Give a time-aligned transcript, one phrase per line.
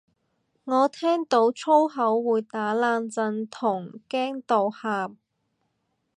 [0.63, 5.15] 我聽到粗口會打冷震同驚到喊